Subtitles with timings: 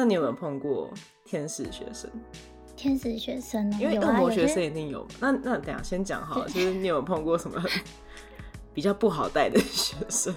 [0.00, 0.90] 那你有没有碰过
[1.26, 2.10] 天使学生？
[2.74, 3.76] 天使学生呢？
[3.78, 5.08] 因为恶魔学生一定有嘛。
[5.20, 7.62] 那那等下先讲好了，就是你有没有碰过什么
[8.72, 10.34] 比较不好带的 学生？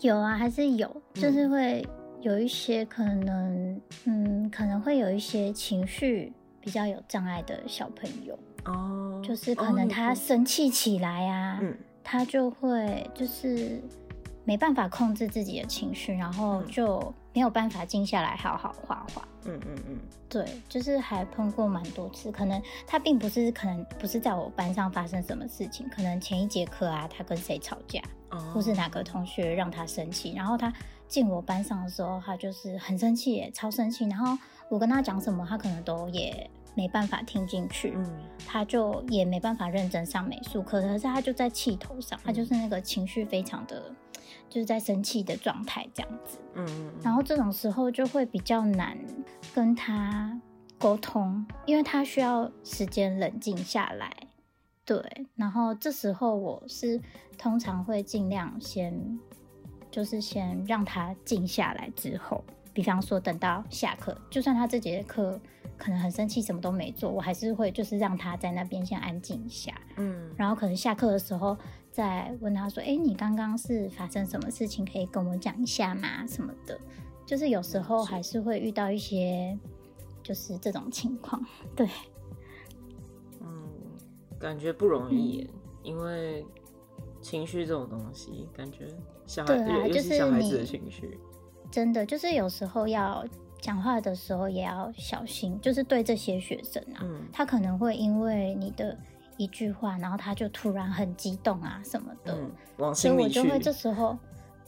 [0.00, 1.82] 有啊，还是有，嗯就是会
[2.20, 6.30] 有一些可能，嗯，可能会有一些情绪
[6.60, 11.74] 比较有障碍的小朋友，哦，就是可能他生气起来啊，嗯
[12.04, 13.82] 他就会就是
[14.46, 16.66] 没办法控制自己的情绪，然后嗯。
[16.68, 19.28] 就没有办法静下来好好画画。
[19.44, 28.00] 嗯嗯嗯，对，就是还碰过蛮多次，可能他并不是可能不是在我班上发生什么事情，可能前一节课啊，他跟谁吵架，
[28.30, 30.72] 哦，或是哪个同学让他生气，然后他
[31.06, 34.34] 进我班上的时候，他就是很生气耶，超生气，然后
[34.70, 38.10] 我跟他讲什么，他可能都也没办法听进去，嗯。
[38.46, 43.82] 他就也没办法认真上美术课，可是他就在气头上，他嗯就是那个情绪非常的，
[44.48, 46.38] 就是在生气的状态这样子。
[46.54, 48.98] 嗯嗯，然后这种时候就会比较难
[49.54, 50.40] 跟他
[50.78, 54.10] 沟通，因为他需要时间冷静下来。
[54.84, 55.02] 对，
[55.34, 57.00] 然后这时候我是
[57.36, 59.18] 通常会尽量先，
[59.90, 65.40] 就是先让他静下来之后，比方说等到下课，就算他这节课
[65.76, 71.58] 可能很生气，什么都没做，我还是会就是让他在那边先安静一下，嗯然后可能下课的时候
[71.96, 74.84] 再问他说：“哎，你刚刚是发生什么事情？
[74.84, 76.26] 可以跟我讲一下吗？
[76.26, 76.78] 什么的。”
[77.24, 79.58] 就是有时候还是会遇到一些
[80.22, 81.42] 就是这种情况。
[81.74, 81.88] 对，
[83.40, 83.66] 嗯，
[84.38, 85.50] 感觉不容易耶，
[85.82, 86.44] 因为
[87.22, 88.88] 情绪这种东西，感觉
[89.26, 91.18] 小孩对啊就是其小孩子的你情绪，
[91.70, 93.26] 真的就是有时候要
[93.58, 98.94] 讲话的时候也要小心，就是对这些学生啊，嗯他可能会因为你的
[99.36, 102.94] 一句话，然后他就突然很激动啊什么的。
[102.94, 104.18] 所以我就会这时候，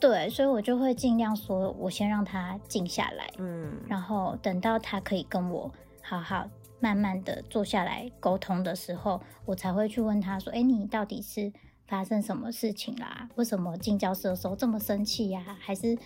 [0.01, 5.71] 对，所以我就会尽量说，我先让他静下来，嗯然后等到他可以跟我
[6.03, 6.49] 好好
[6.81, 11.53] 慢慢的坐下来沟通的时候，我才会去问他说：“哎，你到底是
[11.87, 13.28] 发生什么事情啦？
[13.37, 15.99] 为什么进教室的时候这么生气呀、还是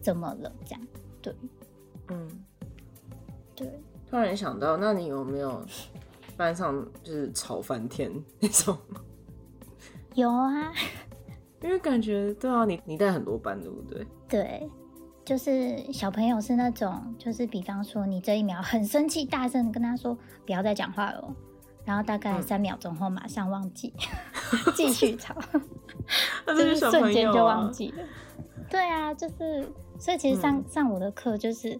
[0.00, 0.86] 怎么了？”这样，
[1.22, 1.34] 对
[2.08, 2.44] 嗯。
[3.54, 5.64] 对，突然想到，那你有没有
[6.36, 8.10] 班上就是吵翻天
[8.40, 8.76] 那种？
[10.14, 10.72] 有啊，
[11.62, 14.06] 因为感觉对啊，你你带很多班对不对？
[14.28, 14.70] 对。
[15.24, 21.34] 就是小朋友是那种，就是比方说你这一秒很生气，大声跟他说不要再讲话了哦，
[21.84, 23.92] 然后大概嗯三秒钟后马上忘记，
[24.76, 25.34] 继续吵。
[26.46, 28.04] 那就是瞬间就忘记了。
[28.70, 31.76] 对啊，就是所以其实上、嗯上我的课就是，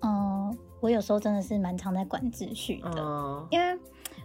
[0.00, 3.46] 嗯、我有时候真的是蛮常在管秩序的，嗯。
[3.50, 3.78] 因为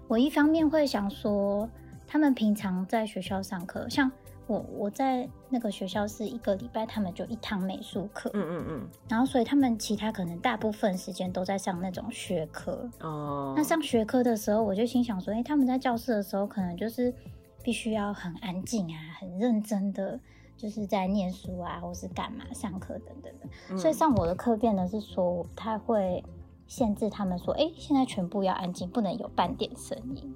[0.08, 1.70] 我一方面会想说，
[2.08, 4.12] 他们平常在学校上课，像
[4.48, 17.14] 我我在那个学校是一个礼拜他们就一堂美术课，嗯嗯嗯，然后所以他们其他可能大部分时间都在上那种学科，哦，那上学科的时候，我就心想说，哎、他们在教室的时候，可能就是
[17.62, 20.20] 必须要很安静啊，很认真的，
[20.56, 23.48] 就是在念书啊，或是干嘛上课等等的。
[23.70, 26.24] 嗯所以上我的课变得是说，我不太会
[26.68, 30.36] 限制他们说，哎、现在全部要安静，不能有半点声音。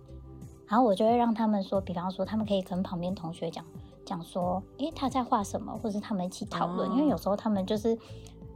[0.68, 3.66] 然后我就会让他们说，比方说，他们可以跟旁边同学讲
[4.06, 6.90] 讲说，诶，他在画什么，或者他们一起讨论。
[6.90, 7.97] 哦因为有时候他们就是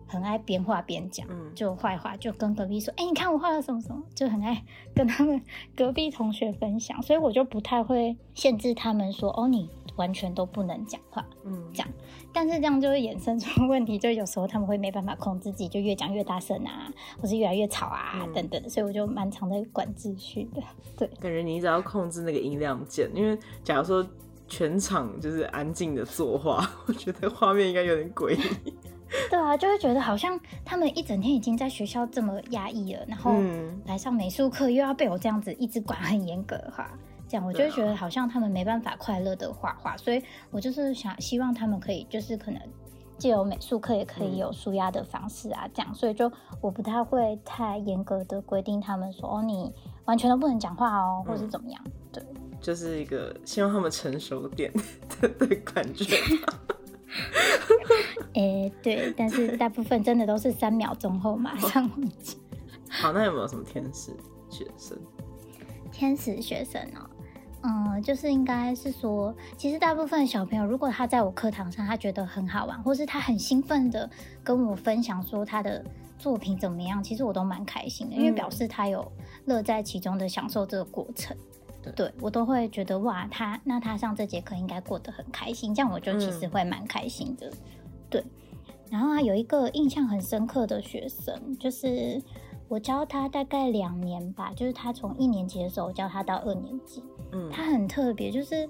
[0.08, 5.42] 很爱边画边讲，嗯就坏话就跟隔壁说，诶，你看我画了什么什么，就很爱跟他们
[5.76, 7.02] 隔壁同学分享。
[7.02, 11.26] 所以我就不太会限制他们说，哦，你完全都不能讲话。
[11.44, 11.88] 嗯这样
[12.34, 16.92] 但是这样就会衍生出问题，就有时候他们会没办法控制自己，就越讲越大声啊，
[17.22, 20.62] 或是越来越吵啊、嗯等等，所以我就蛮常在管秩序的。
[20.98, 24.06] 对，感觉你一直要控制那个音量键，因为假如说
[24.48, 28.74] 全场就是安静的作画， 我觉得画面应该有点诡异。
[29.30, 36.92] 对啊，就会觉得好像他们一整天已经在学校这么压抑了，然后嗯来上美术课又要被我这样子一直管很严格的话，
[37.28, 42.62] 这样我就觉得好像他们没办法快乐的画画，所以我就是想希望他们可以就是可能
[43.18, 46.32] 借由美术课也可以有舒压的方式啊，这样，所以就
[46.62, 49.74] 我不太会太严格的规定他们说哦你
[50.06, 52.24] 完全都不能讲话哦，或是怎么样，对。
[52.62, 54.74] 就是一个希望他们成熟点
[55.22, 56.16] 的的感觉。
[58.34, 62.38] 诶、对，但是大部分真的都是三秒钟后马上忘记。
[62.90, 64.12] 好，那有没有什么天使
[64.50, 64.98] 学生？
[65.92, 67.08] 天使学生哦，
[67.68, 74.08] 嗯，就是应该是说，其实大部分小朋友，如果他在我课堂上，他觉得很好玩，或是他很兴奋的
[74.44, 75.84] 跟我分享说他的
[76.20, 79.12] 作品怎么样，其实我都蛮开心的，因为嗯表示他有
[79.46, 81.36] 乐在其中的享受这个过程。
[81.96, 87.52] 对我都会觉得哇，他那他上这节课应该过得很开心，这样我就其实嗯会蛮开心的。
[88.10, 88.24] 对，
[88.90, 92.20] 然后啊，有一个印象很深刻的学生，就是
[92.68, 97.04] 我教他大概两年吧，就是他从一年级的时候教他到二年级，
[97.36, 98.68] 嗯，他很特别，就是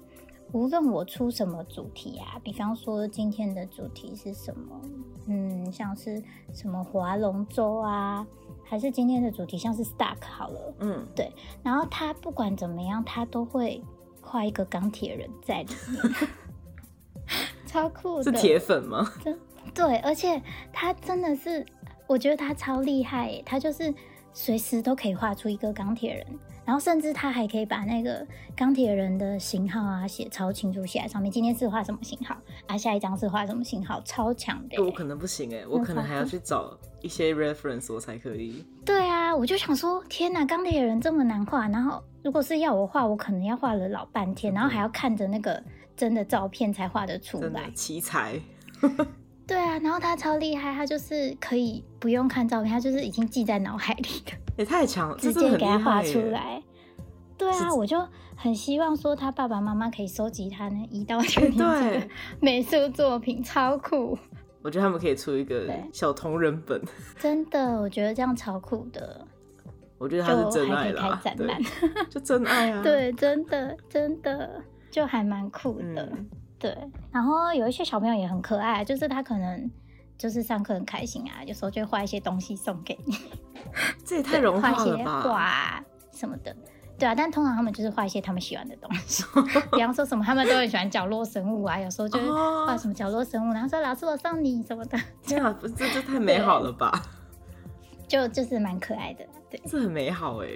[0.52, 4.82] 无论我出什么主题啊，比方说今天的主题是什么，
[5.28, 6.22] 嗯，像是
[6.54, 8.26] 什么划龙舟啊，
[8.64, 11.32] 还是今天的主题像是 Stuck 好了，嗯，对
[11.62, 13.84] 然后他不管怎么样，他都会
[14.22, 16.30] 画一个钢铁人在里面，
[17.68, 19.08] 超酷的，是铁粉吗？
[19.74, 20.42] 对，而且
[20.72, 21.66] 他真的是，
[22.08, 23.94] 我觉得他超厉害耶，他就是
[24.32, 26.26] 随时都可以画出一个钢铁人，
[26.66, 28.26] 然后甚至他还可以把那个
[28.56, 31.32] 钢铁人的型号啊写超清楚，写在上面。
[31.32, 32.36] 今天是画什么型号
[32.68, 32.78] 啊？
[32.78, 34.02] 下一张是画什么型号？
[34.04, 34.82] 超强的耶。
[34.82, 38.66] 我可能不行哎，我可能还要去找一些 reference 我才可以。
[38.84, 45.62] 对啊，我就想说，天哪，钢铁人这么难画，然后如果是要我画，我可能要画了老半天，然后还要看着那个
[45.96, 47.70] 真的照片才画得出来。
[47.76, 48.40] 奇才，
[49.48, 54.32] 对啊，然后他超厉害，他就是可以不用看照片，他就是已经记在脑海里的。
[54.58, 56.32] 也太强了，直接给他画出耶。
[56.32, 56.62] 来。
[57.38, 58.02] 对啊，我就
[58.36, 62.08] 很希望说他爸爸妈妈可以收集他那一到九年级的
[62.40, 64.18] 美术作品，超酷！
[64.62, 66.82] 我觉得他们可以出一个小同人本，
[67.20, 69.28] 真的，我觉得这样超酷的，
[70.00, 72.06] 我觉得他是就真还可以开爱啦，展览对。
[72.10, 76.04] 就真爱啊。，对，真的真的就还蛮酷的。
[76.04, 76.30] 嗯，
[76.60, 76.76] 对，
[77.12, 79.70] 然后有一些小朋友也很可爱，就是他可能
[80.18, 83.18] 就是上课很开心啊，有时候就会画一些东西送给你，
[84.06, 85.22] 这也太融画一些化了吧？
[85.22, 86.56] 画啊什么的。
[86.98, 89.24] 对啊，但通常他们就是画一些他们喜欢的东西，
[89.74, 92.18] 比方说什么他们都很喜欢角落生物啊，有时候就
[92.66, 97.02] 画什么角落生物，然后说老师我送你什么的，天啊，不这这太美好了吧？
[98.08, 99.26] 就就是蛮可爱的。
[99.50, 100.48] 对，这很美好哎，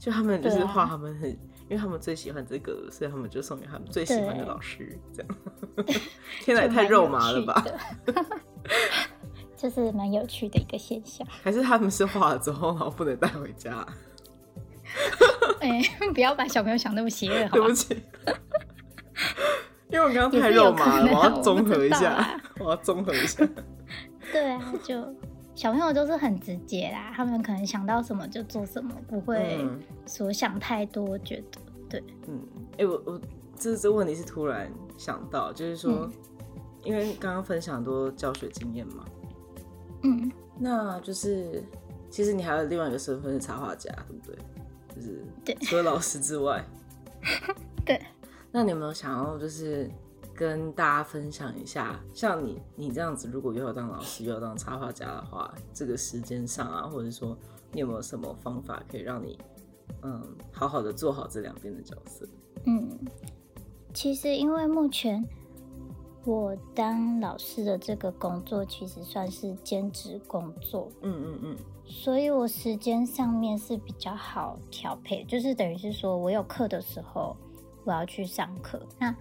[0.00, 5.36] 就他们就是画他们很，因为他们最喜欢这个，所以他们就送给他们最喜欢的老师，这样。
[6.40, 7.64] 天哪，也太肉麻了吧？
[8.04, 8.14] 的？
[9.56, 11.26] 就是蛮有趣的一个现象。
[11.42, 13.86] 还是他们是画了之后，然后不能带回家？
[15.60, 15.82] 哎、
[16.14, 17.72] 不要把小朋友想那么邪恶， 对不？
[17.72, 18.00] 起，
[19.88, 23.46] 因为我刚刚太肉麻了，我要综合一下啊，我要综合一下。
[24.30, 24.94] 对啊，就
[25.56, 29.58] 小朋友都是很直接啦，他们可能想到什么就做什么，不会
[30.04, 31.02] 所想太多。
[31.02, 32.40] 我觉得，对，嗯，
[32.78, 33.20] 哎、我我
[33.56, 36.12] 这这问题是突然想到，就是说，嗯
[36.84, 39.04] 因为刚刚分享很多教学经验嘛，
[40.04, 41.64] 嗯，那就是
[42.08, 44.38] 其实你还有另外一个身份是插画家，对不对？
[44.94, 46.64] 就是对除了老师之外，
[47.84, 48.00] 对。
[48.52, 49.90] 那你有没有想要就是
[50.36, 57.36] 跟大家分享一下，像你你这样子，如果又要当老师又要当插画家的话，这个时间上啊，或者说
[57.72, 59.38] 你有没有什么方法可以让你
[60.02, 60.22] 嗯
[60.52, 62.28] 好好的做好这两边的角色？
[62.66, 62.86] 嗯，
[63.94, 65.24] 其实因为目前
[66.24, 71.56] 我当老师的这个工作，其实算是兼职工作，嗯嗯嗯，
[71.86, 77.36] 所以我时间上面是比较好调配，就是等于是说我有课的时候
[77.84, 79.14] 我要去上课，那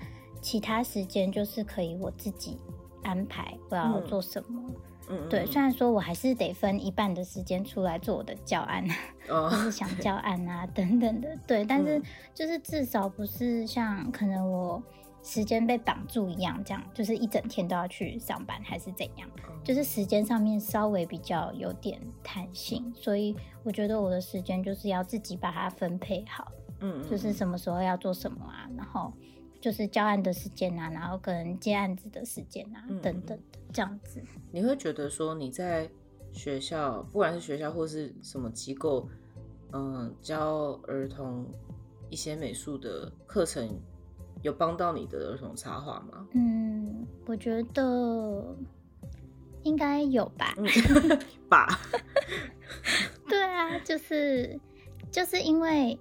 [0.45, 2.55] 其他时间就是可以我自己
[3.01, 4.05] 安排我要嗯。
[4.05, 4.61] 做什么。
[4.67, 4.75] 嗯
[5.07, 8.85] 嗯，对，嗯虽然说我还是得分一半的时间出来做我的教案，
[9.27, 9.49] 哦。
[9.49, 12.03] 或是想教案啊等等的，对，但是嗯。
[12.35, 14.81] 就是至少不是像可能我
[15.23, 19.27] 时间被绑住一样，这样就是一整天都要去上班还是怎样，
[19.63, 29.11] 就是时间上面稍微比较有点弹性，所以我觉得我的时间就是要自己把它分配好，嗯，嗯就是什么时候要做什么啊，然后
[29.65, 34.21] 就是教案的时间啊，然后跟接案子的时间啊嗯等等的这样子。
[34.51, 35.89] 你会觉得说你在
[36.31, 39.09] 学校，不管是学校或是什么机构，
[39.73, 41.47] 嗯、教儿童
[42.11, 43.67] 一些美术的课程，
[44.43, 46.27] 有帮到你的儿童插画吗？
[46.33, 48.55] 嗯，我觉得
[49.63, 50.53] 应该有吧。
[50.57, 50.67] 嗯，
[51.49, 51.67] 爸，
[53.27, 54.59] 对啊，就是
[55.09, 55.99] 就是因为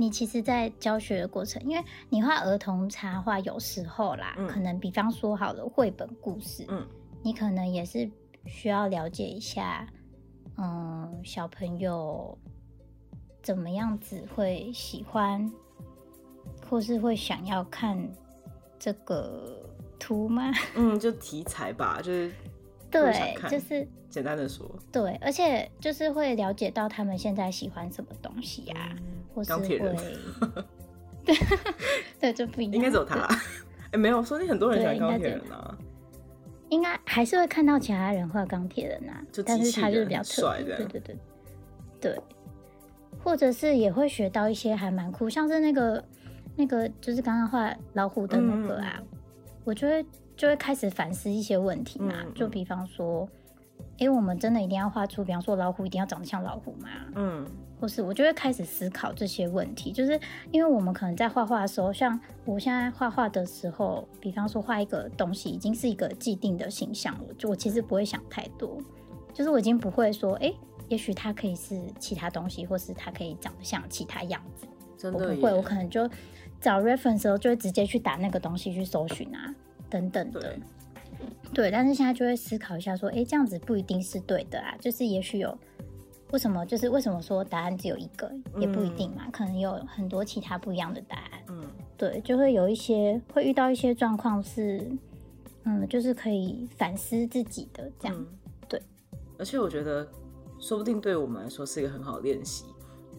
[0.00, 6.86] 你其实，在教学的过程，因为你画儿童插画，有时候啦，嗯可能比方说好了绘本故事，嗯
[7.22, 8.08] 你可能也是
[8.46, 9.84] 需要了解一下，
[10.56, 12.38] 嗯，小朋友
[13.42, 15.50] 怎么样子会喜欢，
[16.70, 17.98] 或是会想要看
[18.78, 20.52] 这个图吗？
[20.76, 22.32] 嗯，就题材吧，就是
[22.88, 30.04] 对，就是简单的说，对，而且就是会了解到他们现在喜欢什么东西呀、嗯或是钢铁人会，
[31.24, 31.36] 对
[32.20, 33.36] 对，就不一样，应该只有他对，
[33.92, 35.76] 哎、没有，说不定很多人喜欢钢铁人啊，
[36.68, 41.16] 应该还是会看到其他人画钢铁人啊就，但是他就是人比较特别，帅对对对
[42.00, 42.20] 对，
[43.22, 46.04] 或者是也会学到一些还蛮酷，像是那个
[46.56, 49.06] 那个就是刚刚画老虎的那个啊，嗯
[49.64, 53.28] 我就会就会开始反思一些问题嘛，就比方说，
[53.98, 56.88] 哎、我们真的一定要画出，比方说老虎一定要长得像老虎吗？
[57.16, 57.46] 嗯
[57.80, 60.18] 或是我就会开始思考这些问题，就是
[60.50, 68.78] 因为我们可能在画画的时候，像我现在画画的时候，比方说画一个东西，已经是一个既定的形象了，就我其实不会想太多，
[69.32, 70.52] 就是我已经不会说，哎、
[70.88, 74.66] 也许它可以是其他东西，或是它可以长得像其他样子，
[74.96, 76.08] 真的我不会，我可能就
[76.60, 79.54] 找 reference 的时候就会直接去打那个东西去搜寻啊，
[79.88, 80.40] 等等的。
[80.40, 80.58] 对，
[81.54, 85.56] 对，但是现在就会思考一下，说，哎，这样子不一定是对的啊，就是也许有
[86.30, 91.40] 为什么，就是为什么说答案只有一个，也不一定嘛，可能有很多其他不一样的答案。
[91.48, 91.64] 嗯
[91.96, 94.88] 对，就会有一些会遇到一些状况是，
[95.64, 98.16] 嗯，就是可以反思自己的这样。
[98.16, 98.26] 嗯，
[98.68, 98.80] 对。
[99.38, 100.06] 而且我觉得，
[100.60, 102.66] 说不定对我们来说是一个很好的练习，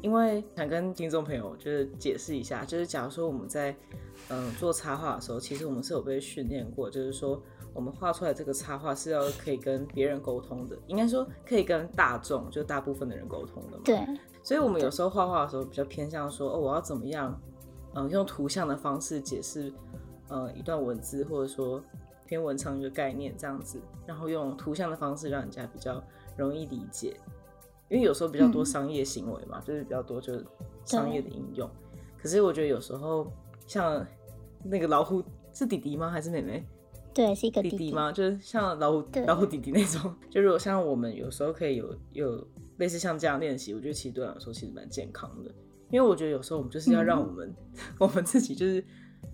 [0.01, 3.75] 因为想跟听众朋友就是解释一下，就是假如说我们在
[4.29, 7.41] 嗯做插画的时候，其实我们是有被训练过，就是说
[7.73, 13.83] 我们画出来这个插画是要可以跟别人沟通的，应该说可以跟大众，就大部分的人沟通的嘛。
[13.83, 13.99] 对，
[14.41, 17.39] 所以我们有时候画画的时候比较偏向说，哦，我要怎么样，
[17.93, 19.71] 嗯、用图像的方式解释，
[20.29, 21.83] 呃，一段文字，或者说
[22.25, 26.01] 篇文章一个概念这样子，然后用图像的方式让人家比较
[26.37, 27.17] 容易理解。
[27.89, 30.45] 因为有时候比较多嗯商业行为嘛，就是比较多就是
[30.85, 31.69] 商业的应用。
[32.17, 33.31] 可是我觉得有时候
[33.65, 34.05] 像
[34.63, 36.09] 那个老虎是弟弟吗？
[36.09, 36.65] 还是妹妹？
[37.13, 38.11] 对，是一个弟弟弟吗？
[38.11, 45.51] 就是像老虎老虎弟弟那种， 就如果像我们有时候可以有有类似像这样练习，我觉得其实对我来说其实蛮健康的，
[45.89, 47.55] 因为我觉得有时候我们就是要让嗯我们、
[47.99, 48.83] 我们自己就是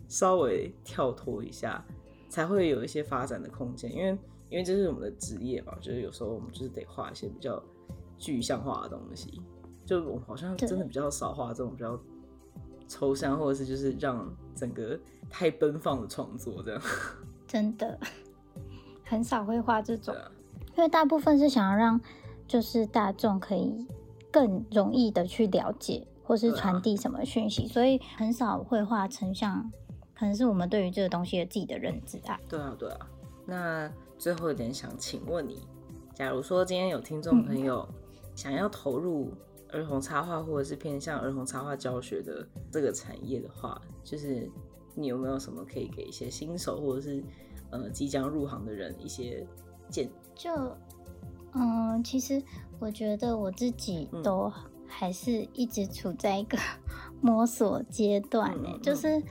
[0.08, 1.86] 稍微跳脱一下，
[2.30, 4.18] 才会有一些发展的空间，因为
[4.50, 7.62] 因为这是我们的职业嘛，就是有时候我们就是得画一些比较
[8.18, 9.42] 具象化的东西，
[9.86, 12.00] 就我好像真的比较少画这种比较
[12.88, 16.82] 抽象，或者是就是让整个太奔放的创作这样。
[17.48, 18.00] 真的
[19.04, 20.32] 很少会画这种，啊，
[20.76, 22.00] 因为大部分是想要让
[22.48, 23.86] 就是大众可以
[24.32, 29.72] 更容易的去了解或是传递什么讯息，所以很少会画成像
[30.18, 32.40] 可能是我们对于这个东西的自己的认知啊。
[32.50, 33.08] 对啊，对啊。
[33.46, 35.62] 那最后一点想请问你，
[36.16, 37.88] 假如说今天有听众朋友
[38.36, 39.32] 想要投入
[39.72, 44.50] 儿童插画或者是偏向儿童插画教学的这个产业的话，就是
[44.94, 47.24] 你有没有什么可以给一些新手或者是
[47.72, 49.46] 呃即将入行的人一些
[49.90, 50.10] 建议？
[50.36, 50.52] 就
[51.54, 52.42] 嗯，其实
[52.80, 54.52] 我觉得我自己嗯都
[54.86, 56.58] 还是一直处在一个
[57.22, 59.22] 摸索阶段呢、嗯嗯嗯就是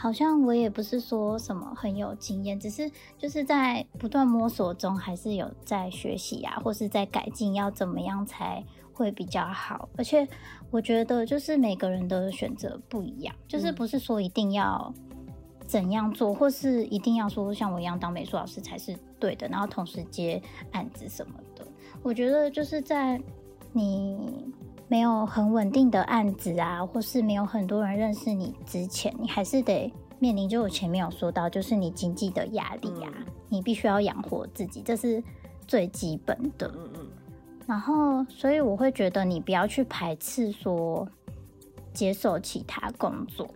[0.00, 9.88] 好像我也不是说什么很有经验，只是就是在不断摸索中，还是有在学习啊，或是在改进，要怎么样才会比较好。
[9.96, 10.26] 而且
[10.70, 14.92] 我觉得就是每个人的选择不一样，就是嗯不是说一定要。
[15.66, 20.42] 怎样做，或是一定要说像我一样当美术老师才是对的，然后同时接
[20.72, 21.64] 案子什么的。
[22.02, 23.22] 我觉得就是在
[23.72, 24.18] 你
[24.90, 35.22] 没有很稳定的案子啊，或是没有很多人认识你之前，你还是得面临，就我前面有说到，就是你经济的压力啊，嗯你必须要养活自己，这是
[35.64, 36.66] 最基本的。
[36.76, 37.08] 嗯嗯
[37.68, 41.08] 然后，所以我会觉得你不要去排斥说
[41.92, 43.48] 接受其他工作。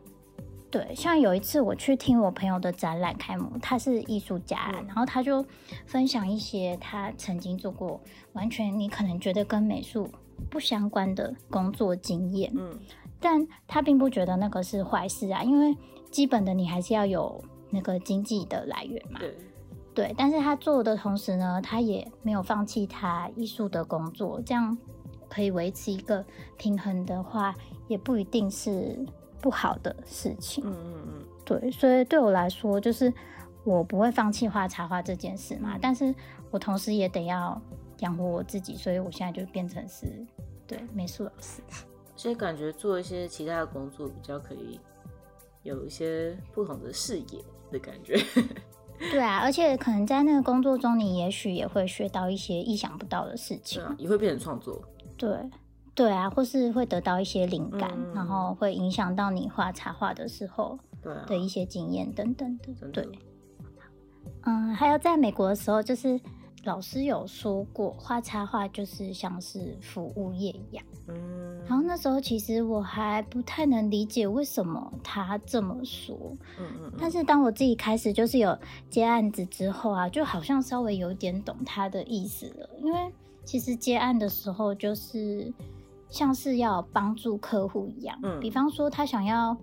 [0.70, 5.44] 对，像有一次我去听我朋友的展览开幕，他是艺术家，嗯然后他就
[5.84, 8.00] 分享一些他曾经做过
[8.34, 10.08] 完全你可能觉得跟美术
[10.50, 12.78] 不相关的工作经验，嗯
[13.20, 15.76] 但他并不觉得那个是坏事啊，因为
[16.10, 19.18] 基本的你还是要有那个经济的来源嘛。
[19.18, 19.34] 对，
[19.94, 24.76] 对，但是他做的同时呢，他也没有放弃他艺术的工作，这样
[25.28, 26.22] 可以维持一个
[26.58, 27.54] 平衡的话，
[27.88, 28.98] 也不一定是
[29.40, 30.62] 不好的事情。
[30.66, 33.10] 嗯嗯嗯对，所以对我来说，就是
[33.64, 36.14] 我不会放弃画插画这件事嘛，但是
[36.50, 37.58] 我同时也得要
[38.04, 40.06] 养活我自己，所以我现在就变成是
[40.66, 41.62] 对美术老师。
[42.14, 44.78] 所以感觉做一些其他的工作比较可以
[45.62, 48.16] 有一些不同的视野的感觉。
[49.10, 53.84] 对啊，而且可能在那个工作中，你也许也会学到一些意想不到的事情对。
[53.84, 54.80] 啊，也会变成创作。
[55.16, 55.36] 对，
[55.94, 60.78] 对啊，或是会得到一些灵感，嗯然后会影响到你画插画的时候
[61.26, 62.66] 的一些经验等等的。
[62.74, 63.18] 真的对，
[64.42, 66.18] 嗯，还有在美国的时候，就是
[66.64, 70.84] 老师有说过，画插画就是像是服务业一样。
[71.06, 76.16] 嗯，然后那时候其实我还不太能理解为什么他这么说，
[76.58, 82.68] 嗯嗯嗯，但是当我自己开始就是有接案子之后啊，就好像稍微有点懂他的意思了。
[82.82, 83.12] 因为
[83.44, 85.52] 其实接案的时候，就是
[86.08, 89.54] 像是要帮助客户一样，嗯比方说他想要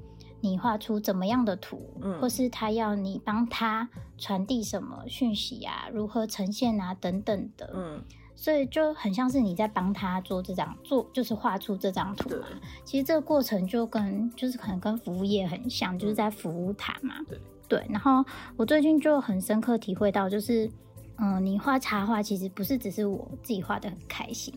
[0.41, 7.71] 你画出怎么样的图，嗯或是他要你帮他传递什么讯息啊，如何呈现啊等等的。
[7.75, 8.03] 嗯，
[8.35, 12.47] 所以就很像是你在帮他做这张做，就是画出这张图嘛。
[12.83, 17.15] 其实这个过程就跟就是可能跟服务业很像，就是嗯在服务他嘛。
[17.29, 18.25] 对对，然后
[18.57, 20.69] 我最近就很深刻体会到，就是
[21.17, 24.53] 嗯，你画插画其实不是只是我自己画的很开心，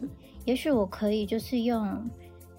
[0.46, 2.10] 也许我可以就是用。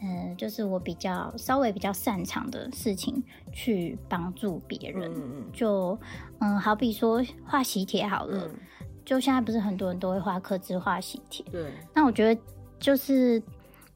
[0.02, 5.12] 嗯，就是我比较稍微比较擅长的事情去帮助别人，
[5.54, 5.98] 就
[6.40, 8.60] 嗯，好比说画喜帖好了，嗯，
[9.04, 12.42] 就现在不是很多人都会画刻字画喜帖，对，那我觉得
[12.80, 13.42] 就是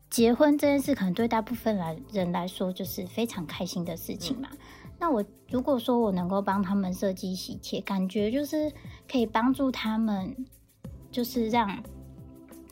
[0.10, 4.50] 结婚这件事，可能对大部分来人来说就是非常开心的事情嘛。
[4.98, 8.72] 那我如果说我能够帮他们设计喜帖，感觉就是
[9.10, 10.36] 可以帮助他们，
[11.12, 11.82] 就是让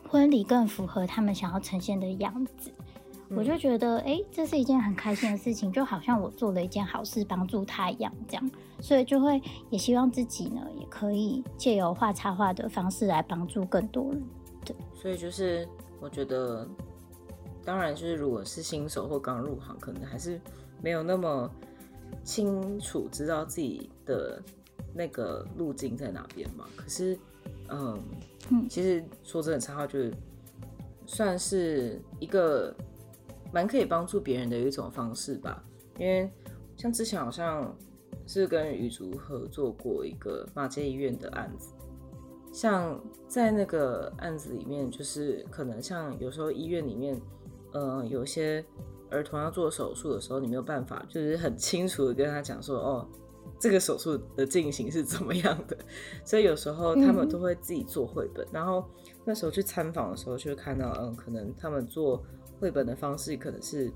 [0.10, 2.72] 婚礼更符合他们想要呈现的样子。
[3.30, 14.24] 我就觉得，哎、这是一件很开心的事情，就好像我做了一件好事，帮助他一样，这样，所以就会也希望自己呢，也可以借由画插画的方式来帮助更多人。
[14.66, 15.68] 对所以就是
[16.00, 16.68] 我觉得，
[17.66, 20.40] 当然就是如果是新手或刚入行，可能还是
[20.82, 21.50] 没有那么
[22.24, 24.42] 清楚知道自己的
[24.94, 26.66] 那个路径在哪边嘛。
[26.76, 27.18] 可是，
[27.70, 28.00] 嗯，
[28.50, 30.14] 嗯其实说真的，插画就是
[31.06, 32.74] 算是一个
[33.58, 35.64] 蛮可以帮助别人的一种方式吧。
[35.98, 36.32] 因为
[36.76, 37.76] 像之前好像
[38.28, 41.74] 是跟雨竹合作过一个马街医院的案子，
[42.54, 47.20] 像在那个案子里面，就是可能像有时候医院里面，
[47.74, 48.64] 呃，有些
[49.10, 53.10] 儿童要做手术的时候，你没有办法，就是很清楚的跟他讲说，哦，
[53.60, 55.76] 这个手术的进行是怎么样的，
[56.24, 58.48] 所以有时候他们都会自己做绘本。
[58.52, 58.86] 然后
[59.26, 62.24] 那时候去参访的时候，就会看到，嗯，可能他们做
[62.60, 63.92] 绘本的方式可能是，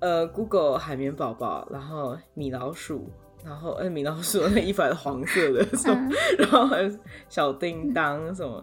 [0.00, 3.10] 呃，Google 海绵宝宝，然后米老鼠。
[3.42, 6.90] 然后，呃，米老鼠 那衣服还是黄色的，什么， 然后还有
[7.30, 8.62] 小叮当什么，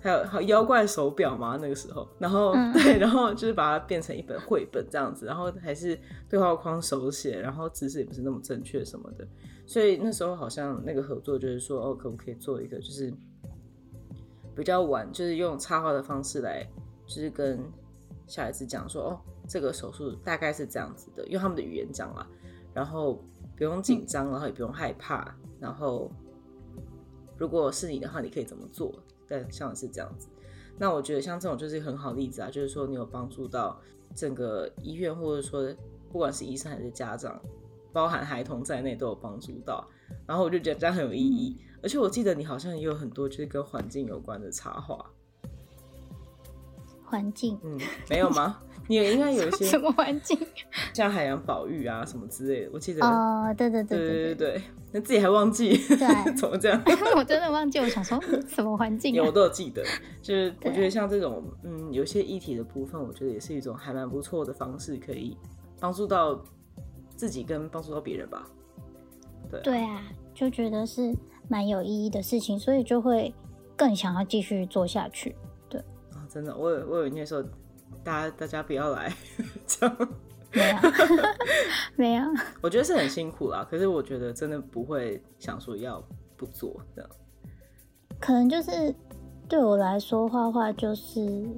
[0.00, 2.72] 还有还有妖怪手表嘛，那个时候，然后、嗯。
[2.82, 5.96] 对，然后就是把它变成一本绘本这样子，然后还是
[6.28, 9.24] 对话框手写，然后姿势也不是那么正确什么的，
[9.64, 13.14] 所以那时候好像那个合作就是说，哦，可不可以做一个就是
[14.56, 16.68] 比较晚，就是用插画的方式来，
[17.06, 17.60] 就是跟
[18.26, 22.26] 小孩子讲说，哦，这个手术大概是这样子的，用他们的语言讲啦，
[22.74, 23.22] 然后
[23.56, 26.10] 不用紧张，然后也不用害怕，然后
[27.38, 28.94] 如果是你的话，你可以怎么做？
[29.28, 30.28] 但像是这样子，
[30.78, 33.80] 那我觉得像这种就是很好的例子啊，就是说你有帮助到
[34.14, 35.74] 整个医院，或者说
[36.12, 37.40] 不管是医生还是家长，
[37.92, 39.86] 包含孩童在内都有帮助到。
[40.24, 45.04] 然后我就觉得这样很有意义，而且我记得你好像也有很多就是跟环境有关的插画，
[47.06, 47.78] 环境嗯，
[48.10, 48.58] 没有吗？
[48.88, 50.38] 你也应该有一些什么环境？
[50.92, 53.04] 像海洋保育啊什么之类的，我记得。
[53.04, 56.80] 哦，对对对对对对对，那自己还忘记，对 怎么这样？
[57.16, 59.32] 我真的忘记，我想说嗯什么环境有，我啊？
[59.32, 59.82] 都有记得，
[60.22, 65.36] 就是我觉得像这种，嗯，有些议题的部分，我觉得也是一种还蛮不错的方式，可以
[65.80, 66.40] 帮助到
[67.16, 68.46] 自己跟帮助到别人吧。
[69.50, 71.12] 对啊，对啊，就觉得是
[71.48, 73.34] 蛮有意义的事情，所以就会
[73.76, 75.34] 更想要继续做下去。
[76.36, 77.42] 啊真的，我有我有那时候，
[78.04, 79.10] 大家大家不要来，
[79.66, 79.96] 这样，
[80.52, 80.76] 没有，
[81.96, 82.24] 没有，
[82.60, 83.66] 我觉得是很辛苦啦。
[83.68, 86.02] 可是我觉得真的不会想说要
[86.36, 87.10] 不做这样。
[88.20, 88.94] 可能就是
[89.48, 91.48] 对我来说，画画就是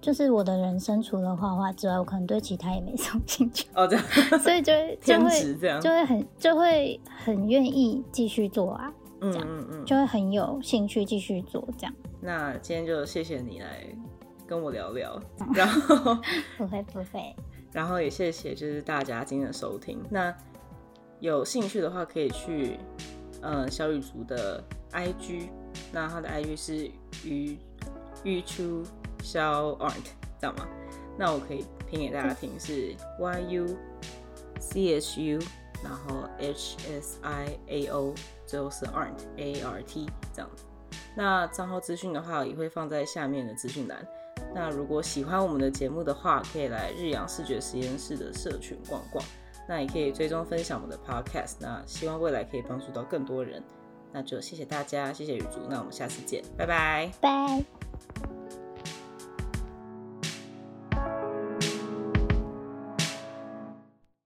[0.00, 4.04] 就是我的人生，除了画画之外，我可能对其他也没什么兴趣，哦，这样
[4.38, 9.84] 所以就会 就偏会这样就，会很就会很愿意继续做啊，嗯这样嗯嗯。
[9.84, 11.94] 就会很有兴趣继续做这样。
[12.20, 13.86] 那今天就谢谢你来
[14.50, 16.18] 跟我聊聊，嗯然后。
[16.58, 17.34] 不会不会，
[17.72, 20.02] 然后也谢谢就是大家今天的收听。
[20.10, 20.34] 那
[21.20, 22.76] 有兴趣的话，可以去
[23.42, 25.48] 嗯小雨竹的 IG，
[25.92, 26.90] 那他的 IG 是
[27.24, 27.56] 鱼
[28.24, 28.82] 鱼出
[29.22, 29.92] 肖 art，
[30.40, 30.66] 这样吗？
[31.16, 33.66] 那我可以拼给大家听是 Y U
[34.58, 35.38] C H U，
[35.84, 38.12] 然后 H S I A O，
[38.46, 40.64] 最后是 art A R T 这样子。
[41.14, 44.04] 那账号资讯的话，也会放在下面的资讯栏。
[44.54, 49.24] 那如果喜欢我们的节目的话，可以来日阳视觉实验室的社群逛逛。
[49.68, 51.54] 那也可以追踪分享我们的 podcast。
[51.60, 53.62] 那希望未来可以帮助到更多人。
[54.12, 55.60] 那就谢谢大家，谢谢雨竹。
[55.68, 57.10] 那我们下次见，拜拜。
[57.20, 57.79] 拜。